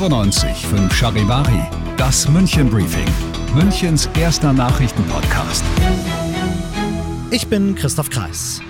95 0.00 0.66
5 0.66 0.94
Charivari, 0.94 1.60
das 1.98 2.26
München 2.26 2.70
Briefing, 2.70 3.04
Münchens 3.54 4.08
erster 4.18 4.50
Nachrichtenpodcast. 4.50 5.62
Ich 7.30 7.46
bin 7.48 7.74
Christoph 7.74 8.08
Kreis. 8.08 8.62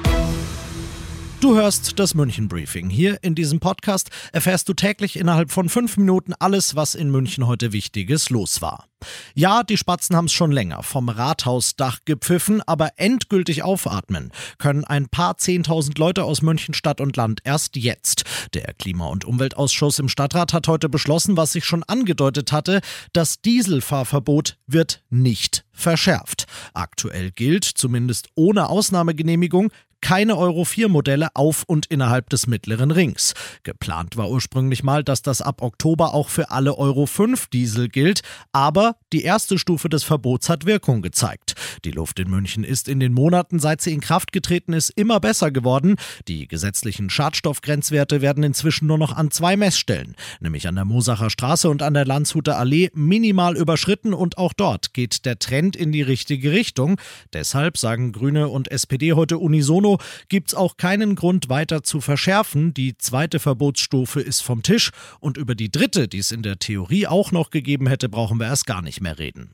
Du 1.41 1.55
hörst 1.55 2.01
das 2.01 2.17
München 2.17 2.49
Briefing. 2.49 2.91
Hier 2.91 3.23
in 3.23 3.37
diesem 3.37 3.61
Podcast 3.61 4.11
erfährst 4.33 4.69
du 4.69 4.75
täglich 4.75 5.17
innerhalb 5.17 5.53
von 5.53 5.69
fünf 5.69 5.97
Minuten 5.99 6.35
alles, 6.37 6.75
was 6.75 6.97
in 6.97 7.13
München 7.13 7.47
heute 7.47 7.73
Wichtiges 7.73 8.31
los 8.31 8.61
war. 8.61 8.90
Ja, 9.35 9.63
die 9.63 9.77
Spatzen 9.77 10.17
haben 10.17 10.27
es 10.27 10.33
schon 10.33 10.53
länger 10.53 10.83
vom 10.83 11.09
Rathausdach 11.09 12.01
gepfiffen, 12.05 12.63
aber 12.67 12.91
endgültig 12.97 13.63
aufatmen 13.63 14.33
können 14.59 14.85
ein 14.85 15.09
paar 15.09 15.37
Zehntausend 15.39 15.99
Leute 15.99 16.25
aus 16.25 16.43
München 16.43 16.75
Stadt 16.75 17.01
und 17.01 17.17
Land 17.17 17.41
erst 17.45 17.77
jetzt. 17.77 18.25
Der 18.55 18.75
Klima- 18.75 19.09
und 19.09 19.25
Umweltausschuss 19.25 19.99
im 19.99 20.09
Stadtrat 20.09 20.53
hat 20.53 20.69
heute 20.69 20.89
beschlossen, 20.89 21.37
was 21.37 21.53
sich 21.53 21.65
schon 21.65 21.83
angedeutet 21.85 22.53
hatte, 22.53 22.81
das 23.13 23.41
Dieselfahrverbot 23.41 24.59
wird 24.67 25.03
nicht 25.11 25.65
verschärft. 25.73 26.47
Aktuell 26.75 27.31
gilt, 27.31 27.65
zumindest 27.65 28.29
ohne 28.35 28.69
Ausnahmegenehmigung, 28.69 29.71
keine 30.01 30.37
Euro 30.37 30.65
4 30.65 30.89
Modelle 30.89 31.29
auf 31.35 31.65
und 31.67 31.87
innerhalb 31.87 32.31
des 32.31 32.47
mittleren 32.47 32.91
Rings. 32.91 33.35
Geplant 33.63 34.17
war 34.17 34.31
ursprünglich 34.31 34.83
mal, 34.83 35.05
dass 35.05 35.23
das 35.23 35.43
ab 35.43 35.63
Oktober 35.63 36.15
auch 36.15 36.29
für 36.29 36.51
alle 36.51 36.77
Euro 36.77 37.07
5 37.07 37.49
Diesel 37.49 37.89
gilt, 37.89 38.23
aber 38.53 38.90
However, 38.91 39.00
die 39.13 39.23
erste 39.23 39.59
Stufe 39.59 39.89
des 39.89 40.05
Verbots 40.05 40.49
hat 40.49 40.67
Wirkung 40.67 41.03
gezeigt. 41.03 41.55
Die 41.85 41.91
Luft 41.91 42.19
in 42.21 42.31
München 42.31 42.63
ist 42.63 42.89
in 42.89 43.01
den 43.01 43.13
Monaten, 43.13 43.59
seit 43.59 43.81
sie 43.81 43.93
in 43.93 44.01
Kraft 44.01 44.33
getreten 44.33 44.73
ist, 44.73 44.91
immer 44.91 45.19
besser 45.19 45.51
geworden. 45.51 45.97
Die 46.29 46.47
gesetzlichen 46.47 47.11
Schadstoffgrenzwerte 47.11 48.21
werden 48.21 48.45
inzwischen 48.45 48.87
nur 48.87 48.99
noch 48.99 49.17
an 49.17 49.31
zwei 49.31 49.57
Messstellen, 49.57 50.15
nämlich 50.41 50.69
an 50.69 50.77
der 50.77 50.85
Mosacher 50.85 51.31
Straße 51.31 51.69
und 51.69 51.83
an 51.83 51.95
der 51.95 52.05
Landshuter 52.05 52.57
Allee, 52.57 52.91
minimal 52.95 53.57
überschritten 53.57 54.15
und 54.15 54.39
auch 54.39 54.53
dort 54.53 54.95
geht 54.95 55.25
der 55.25 55.39
Trend 55.39 55.75
in 55.75 55.91
die 55.91 56.03
richtige 56.03 56.53
Richtung. 56.53 57.01
Deshalb 57.33 57.79
sagen 57.79 58.13
Grüne 58.13 58.49
und 58.49 58.71
SPD 58.71 59.13
heute 59.13 59.39
unisono, 59.39 59.99
gibt 60.29 60.51
es 60.51 60.55
auch 60.55 60.77
keinen 60.77 61.17
Grund 61.17 61.49
weiter 61.49 61.83
zu 61.83 62.01
verschärfen. 62.01 62.75
Die 62.75 62.97
zweite 62.97 63.41
Verbotsstufe 63.41 64.21
ist 64.21 64.43
vom 64.43 64.63
Tisch 64.63 64.91
und 65.19 65.37
über 65.37 65.55
die 65.55 65.71
dritte, 65.71 66.07
die 66.07 66.19
es 66.19 66.31
in 66.31 66.43
der 66.43 66.59
Theorie 66.59 67.07
auch 67.09 67.33
noch 67.33 67.51
gegeben 67.51 67.89
hätte, 67.89 68.09
brauchen 68.09 68.39
wir 68.39 68.47
erst 68.47 68.67
gar 68.67 68.83
nicht 68.83 69.00
mehr 69.01 69.19
reden. 69.19 69.51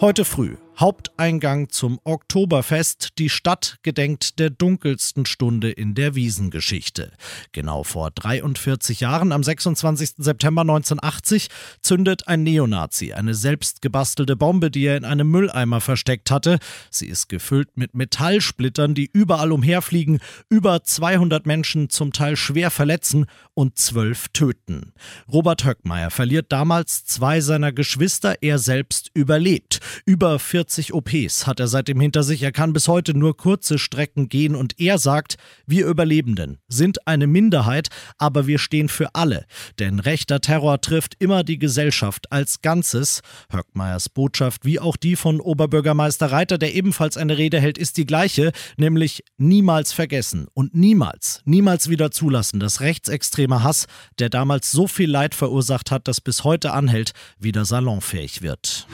Heute 0.00 0.24
früh 0.24 0.56
Haupteingang 0.78 1.68
zum 1.68 2.00
Oktoberfest. 2.04 3.18
Die 3.18 3.28
Stadt 3.28 3.76
gedenkt 3.82 4.38
der 4.38 4.50
dunkelsten 4.50 5.26
Stunde 5.26 5.70
in 5.70 5.94
der 5.94 6.14
Wiesengeschichte. 6.14 7.12
Genau 7.52 7.84
vor 7.84 8.10
43 8.10 9.00
Jahren, 9.00 9.32
am 9.32 9.42
26. 9.42 10.14
September 10.16 10.62
1980, 10.62 11.48
zündet 11.82 12.26
ein 12.26 12.42
Neonazi 12.42 13.12
eine 13.12 13.34
selbstgebastelte 13.34 14.34
Bombe, 14.34 14.70
die 14.70 14.84
er 14.84 14.96
in 14.96 15.04
einem 15.04 15.30
Mülleimer 15.30 15.80
versteckt 15.80 16.30
hatte. 16.30 16.58
Sie 16.90 17.06
ist 17.06 17.28
gefüllt 17.28 17.76
mit 17.76 17.94
Metallsplittern, 17.94 18.94
die 18.94 19.10
überall 19.12 19.52
umherfliegen, 19.52 20.20
über 20.48 20.82
200 20.82 21.46
Menschen 21.46 21.90
zum 21.90 22.12
Teil 22.12 22.36
schwer 22.36 22.70
verletzen 22.70 23.26
und 23.54 23.78
zwölf 23.78 24.28
töten. 24.30 24.94
Robert 25.30 25.64
Höckmeier 25.64 26.10
verliert 26.10 26.50
damals 26.50 27.04
zwei 27.04 27.40
seiner 27.40 27.72
Geschwister, 27.72 28.36
er 28.40 28.58
selbst 28.58 29.10
überlebt. 29.14 29.80
Über 30.06 30.38
40 30.38 30.61
40 30.62 30.94
OPs 30.94 31.48
hat 31.48 31.58
er 31.58 31.66
seitdem 31.66 32.00
hinter 32.00 32.22
sich. 32.22 32.40
Er 32.44 32.52
kann 32.52 32.72
bis 32.72 32.86
heute 32.86 33.18
nur 33.18 33.36
kurze 33.36 33.80
Strecken 33.80 34.28
gehen 34.28 34.54
und 34.54 34.78
er 34.78 34.98
sagt, 34.98 35.34
wir 35.66 35.86
Überlebenden 35.86 36.58
sind 36.68 37.08
eine 37.08 37.26
Minderheit, 37.26 37.88
aber 38.16 38.46
wir 38.46 38.60
stehen 38.60 38.88
für 38.88 39.12
alle. 39.16 39.44
Denn 39.80 39.98
rechter 39.98 40.40
Terror 40.40 40.80
trifft 40.80 41.16
immer 41.18 41.42
die 41.42 41.58
Gesellschaft 41.58 42.30
als 42.30 42.62
Ganzes. 42.62 43.22
Höckmeyers 43.52 44.08
Botschaft, 44.08 44.64
wie 44.64 44.78
auch 44.78 44.96
die 44.96 45.16
von 45.16 45.40
Oberbürgermeister 45.40 46.30
Reiter, 46.30 46.58
der 46.58 46.76
ebenfalls 46.76 47.16
eine 47.16 47.38
Rede 47.38 47.58
hält, 47.58 47.76
ist 47.76 47.96
die 47.96 48.06
gleiche, 48.06 48.52
nämlich 48.76 49.24
niemals 49.38 49.92
vergessen 49.92 50.46
und 50.54 50.76
niemals, 50.76 51.40
niemals 51.44 51.88
wieder 51.88 52.12
zulassen, 52.12 52.60
dass 52.60 52.80
rechtsextremer 52.80 53.64
Hass, 53.64 53.86
der 54.20 54.28
damals 54.28 54.70
so 54.70 54.86
viel 54.86 55.10
Leid 55.10 55.34
verursacht 55.34 55.90
hat, 55.90 56.06
das 56.06 56.20
bis 56.20 56.44
heute 56.44 56.72
anhält, 56.72 57.14
wieder 57.40 57.64
salonfähig 57.64 58.42
wird. 58.42 58.86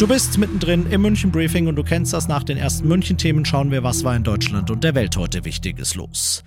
Du 0.00 0.06
bist 0.06 0.38
mittendrin 0.38 0.86
im 0.90 1.02
München 1.02 1.30
Briefing 1.30 1.66
und 1.66 1.76
du 1.76 1.82
kennst 1.82 2.14
das 2.14 2.26
nach 2.26 2.42
den 2.42 2.56
ersten 2.56 2.88
München-Themen. 2.88 3.44
Schauen 3.44 3.70
wir, 3.70 3.82
was 3.82 4.02
war 4.02 4.16
in 4.16 4.24
Deutschland 4.24 4.70
und 4.70 4.82
der 4.82 4.94
Welt 4.94 5.14
heute 5.18 5.44
Wichtiges 5.44 5.94
los. 5.94 6.42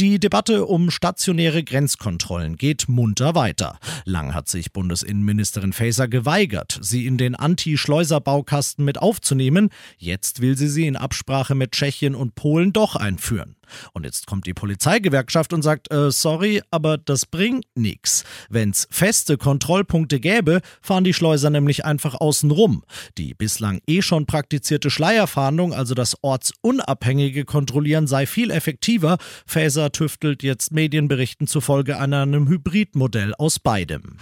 Die 0.00 0.18
Debatte 0.18 0.66
um 0.66 0.90
stationäre 0.90 1.62
Grenzkontrollen 1.62 2.56
geht 2.56 2.88
munter 2.88 3.36
weiter. 3.36 3.78
Lang 4.04 4.34
hat 4.34 4.48
sich 4.48 4.72
Bundesinnenministerin 4.72 5.72
Faeser 5.72 6.08
geweigert, 6.08 6.80
sie 6.82 7.06
in 7.06 7.16
den 7.16 7.36
Anti-Schleuser-Baukasten 7.36 8.84
mit 8.84 8.98
aufzunehmen. 8.98 9.70
Jetzt 9.96 10.40
will 10.40 10.56
sie 10.56 10.68
sie 10.68 10.88
in 10.88 10.96
Absprache 10.96 11.54
mit 11.54 11.72
Tschechien 11.72 12.16
und 12.16 12.34
Polen 12.34 12.72
doch 12.72 12.96
einführen. 12.96 13.54
Und 13.92 14.04
jetzt 14.04 14.26
kommt 14.26 14.46
die 14.46 14.54
Polizeigewerkschaft 14.54 15.52
und 15.52 15.62
sagt, 15.62 15.92
äh, 15.92 16.10
sorry, 16.10 16.62
aber 16.70 16.98
das 16.98 17.26
bringt 17.26 17.64
nichts. 17.74 18.24
Wenn's 18.48 18.86
feste 18.90 19.36
Kontrollpunkte 19.36 20.20
gäbe, 20.20 20.60
fahren 20.80 21.04
die 21.04 21.14
Schleuser 21.14 21.50
nämlich 21.50 21.84
einfach 21.84 22.14
außen 22.14 22.50
rum. 22.50 22.84
Die 23.18 23.34
bislang 23.34 23.80
eh 23.86 24.02
schon 24.02 24.26
praktizierte 24.26 24.90
Schleierfahndung, 24.90 25.72
also 25.72 25.94
das 25.94 26.16
ortsunabhängige 26.22 27.44
Kontrollieren, 27.44 28.06
sei 28.06 28.26
viel 28.26 28.50
effektiver. 28.50 29.18
Pfizer 29.46 29.92
tüftelt 29.94 30.42
jetzt 30.42 30.72
Medienberichten 30.72 31.46
zufolge 31.46 31.96
an 31.98 32.12
einem 32.12 32.48
Hybridmodell 32.48 33.34
aus 33.38 33.58
beidem. 33.58 34.18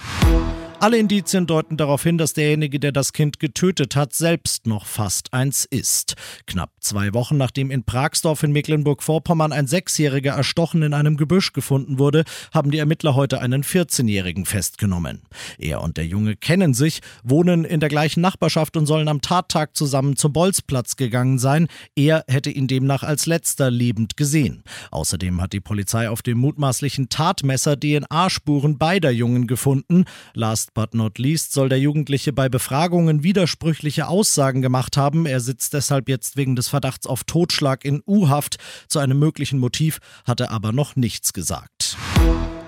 Alle 0.83 0.99
Indizien 0.99 1.47
deuten 1.47 1.77
darauf 1.77 2.03
hin, 2.03 2.19
dass 2.19 2.33
derjenige, 2.33 2.81
der 2.81 2.91
das 2.91 3.13
Kind 3.13 3.39
getötet 3.39 3.95
hat, 3.95 4.15
selbst 4.15 4.67
noch 4.67 4.87
fast 4.87 5.33
eins 5.33 5.65
ist. 5.65 6.17
Knapp 6.49 6.73
zwei 6.81 7.15
Wochen 7.15 7.37
nachdem 7.37 7.71
in 7.71 7.85
Pragsdorf 7.85 8.43
in 8.43 8.51
Mecklenburg-Vorpommern 8.51 9.53
ein 9.53 9.69
Sechsjähriger 9.69 10.33
erstochen 10.33 10.83
in 10.83 10.93
einem 10.93 11.17
Gebüsch 11.17 11.53
gefunden 11.53 12.01
wurde, 12.01 12.25
haben 12.53 12.73
die 12.73 12.79
Ermittler 12.79 13.15
heute 13.15 13.41
einen 13.41 13.63
14-Jährigen 13.63 14.45
festgenommen. 14.45 15.23
Er 15.57 15.83
und 15.83 15.99
der 15.99 16.07
Junge 16.07 16.35
kennen 16.35 16.75
sich, 16.75 16.99
wohnen 17.23 17.65
in 17.65 17.79
der 17.79 17.89
gleichen 17.89 18.21
Nachbarschaft 18.21 18.77
und 18.77 18.87
sollen 18.87 19.07
am 19.07 19.21
Tattag 19.21 19.77
zusammen 19.77 20.17
zum 20.17 20.33
Bolzplatz 20.33 20.97
gegangen 20.97 21.39
sein. 21.39 21.69
Er 21.95 22.25
hätte 22.27 22.51
ihn 22.51 22.67
demnach 22.67 23.05
als 23.05 23.27
letzter 23.27 23.71
lebend 23.71 24.17
gesehen. 24.17 24.65
Außerdem 24.91 25.41
hat 25.41 25.53
die 25.53 25.61
Polizei 25.61 26.11
auf 26.11 26.23
dem 26.23 26.39
mutmaßlichen 26.39 27.09
Tatmesser 27.09 27.79
DNA-Spuren 27.79 28.79
beider 28.79 29.13
Jungen 29.13 29.47
gefunden. 29.47 30.07
Last 30.35 30.72
but 30.75 30.95
not 30.95 31.19
least 31.19 31.53
soll 31.53 31.69
der 31.69 31.79
Jugendliche 31.79 32.33
bei 32.33 32.49
Befragungen 32.49 33.23
widersprüchliche 33.23 34.09
Aussagen 34.09 34.63
gemacht 34.63 34.97
haben. 34.97 35.27
Er 35.27 35.41
sitzt 35.41 35.75
deshalb 35.75 36.09
jetzt 36.09 36.37
wegen 36.37 36.57
des 36.57 36.69
Verdachts 36.69 37.07
auf 37.07 37.25
Totschlag 37.25 37.85
in 37.85 38.03
U-Haft. 38.07 38.59
Zu 38.89 38.99
einem 38.99 39.19
möglichen 39.19 39.59
Motiv 39.59 39.99
hat 40.25 40.41
er 40.41 40.51
aber 40.51 40.73
noch 40.73 40.97
nichts 40.97 41.33
gesagt. 41.33 41.82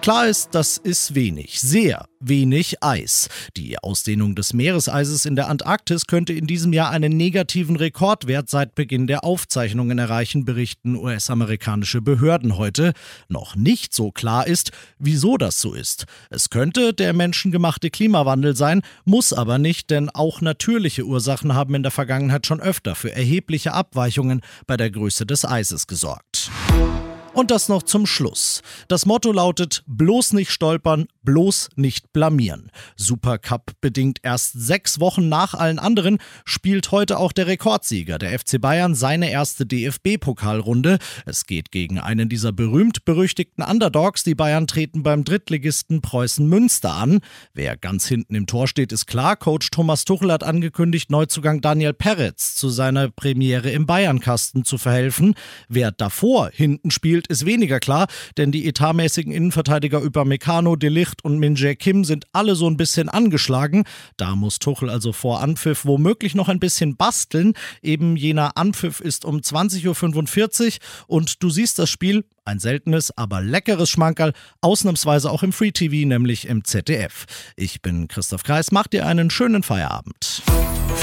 Klar 0.05 0.27
ist, 0.27 0.51
das 0.55 0.77
ist 0.77 1.15
wenig, 1.15 1.63
sehr 1.63 2.05
wenig 2.21 2.83
Eis. 2.83 3.31
Die 3.57 3.79
Ausdehnung 3.79 4.35
des 4.35 4.53
Meereseises 4.53 5.25
in 5.25 5.35
der 5.35 5.49
Antarktis 5.49 6.07
könnte 6.07 6.35
in 6.35 6.47
diesem 6.47 6.75
Jahr 6.75 6.91
einen 6.91 7.17
negativen 7.17 7.77
Rekordwert 7.77 8.51
seit 8.51 8.75
Beginn 8.75 9.07
der 9.07 9.25
Aufzeichnungen 9.25 9.97
erreichen, 9.99 10.45
berichten 10.45 10.95
US-amerikanische 10.95 12.03
Behörden 12.03 12.59
heute. 12.59 12.93
Noch 13.31 13.57
nicht 13.57 13.95
so 13.95 14.11
klar 14.13 14.47
ist, 14.47 14.73
wieso 14.99 15.39
das 15.39 15.63
so 15.63 15.73
ist. 15.73 16.05
Es 16.29 16.51
könnte 16.51 16.93
der 16.93 17.15
menschengemachte 17.15 17.89
Klimawandel 17.89 18.55
sein, 18.55 18.83
muss 19.07 19.33
aber 19.33 19.57
nicht, 19.57 19.89
denn 19.89 20.11
auch 20.11 20.43
natürliche 20.43 21.07
Ursachen 21.07 21.55
haben 21.55 21.75
in 21.75 21.83
der 21.83 21.93
Vergangenheit 21.93 22.47
schon 22.47 22.61
öfter 22.61 22.95
für 22.95 23.13
erhebliche 23.13 23.73
Abweichungen 23.73 24.43
bei 24.67 24.77
der 24.77 24.91
Größe 24.91 25.25
des 25.25 25.47
Eises 25.47 25.87
gesorgt. 25.87 26.51
Und 27.35 27.51
das 27.51 27.69
noch 27.69 27.83
zum 27.83 28.07
Schluss. 28.07 28.63
Das 28.87 29.07
Motto 29.07 29.33
lautet: 29.33 29.83
bloß 29.89 30.35
nicht 30.35 30.53
stolpern, 30.53 31.07
bloß 31.25 31.71
nicht 31.75 32.13
blamieren. 32.13 32.71
Supercup 32.97 33.73
bedingt 33.81 34.21
erst 34.23 34.53
sechs 34.53 35.01
Wochen 35.01 35.29
nach 35.29 35.53
allen 35.55 35.81
anderen, 35.81 36.19
spielt 36.45 36.93
heute 36.93 37.19
auch 37.19 37.33
der 37.33 37.49
Rekordsieger, 37.49 38.19
der 38.19 38.39
FC 38.39 38.61
Bayern, 38.61 38.95
seine 38.95 39.31
erste 39.31 39.67
DFB-Pokalrunde. 39.67 40.99
Es 41.27 41.47
geht 41.47 41.73
gegen 41.73 41.99
einen 41.99 42.29
dieser 42.29 42.53
berühmt-berüchtigten 42.53 43.65
Underdogs. 43.65 44.23
Die 44.23 44.37
Bayern 44.37 44.69
treten 44.69 45.03
beim 45.03 45.25
Drittligisten 45.25 46.03
Preußen 46.03 46.49
Münster 46.49 46.95
an. 46.95 47.19
Wer 47.53 47.77
ganz 47.77 48.07
hinten 48.07 48.37
im 48.37 48.47
Tor 48.47 48.69
steht, 48.69 48.93
ist 48.93 49.07
klar. 49.07 49.35
Coach 49.37 49.71
Thomas 49.73 50.05
Tuchel 50.05 50.31
hat 50.31 50.45
angekündigt, 50.45 51.11
Neuzugang 51.11 51.61
Daniel 51.61 51.95
Peretz 51.95 52.55
zu 52.55 52.69
seiner 52.69 53.11
Premiere 53.11 53.71
im 53.71 53.87
Bayernkasten 53.87 54.65
zu 54.65 54.79
verhelfen. 54.79 55.35
Wer 55.69 55.91
davor 55.91 56.51
hinten 56.53 56.93
spielt, 56.93 57.24
Bild 57.25 57.27
ist 57.29 57.47
weniger 57.47 57.81
klar, 57.81 58.07
denn 58.37 58.53
die 58.53 58.67
etatmäßigen 58.69 59.33
Innenverteidiger 59.33 60.01
über 60.01 60.25
Mekano, 60.25 60.77
Delicht 60.77 61.25
und 61.25 61.39
Min 61.39 61.55
Jae 61.55 61.75
Kim 61.75 62.05
sind 62.05 62.27
alle 62.33 62.55
so 62.55 62.69
ein 62.69 62.77
bisschen 62.77 63.09
angeschlagen. 63.09 63.85
Da 64.17 64.37
muss 64.37 64.59
Tuchel 64.59 64.91
also 64.91 65.13
vor 65.13 65.41
Anpfiff 65.41 65.85
womöglich 65.85 66.35
noch 66.35 66.49
ein 66.49 66.61
bisschen 66.61 66.97
basteln. 66.97 67.55
Eben 67.83 68.17
jener 68.17 68.57
Anpfiff 68.57 69.01
ist 69.01 69.25
um 69.25 69.39
20.45 69.39 70.67
Uhr 70.67 71.17
und 71.17 71.43
du 71.43 71.51
siehst 71.51 71.79
das 71.79 71.89
Spiel 71.89 72.25
ein 72.45 72.59
seltenes, 72.59 73.17
aber 73.17 73.41
leckeres 73.41 73.89
Schmankerl, 73.89 74.35
ausnahmsweise 74.61 75.31
auch 75.31 75.43
im 75.43 75.53
Free 75.53 75.73
TV, 75.73 76.07
nämlich 76.07 76.47
im 76.47 76.65
ZDF. 76.65 77.25
Ich 77.57 77.81
bin 77.81 78.07
Christoph 78.09 78.43
Kreis, 78.43 78.71
mach 78.71 78.87
dir 78.87 79.07
einen 79.07 79.31
schönen 79.31 79.63
Feierabend. 79.63 80.43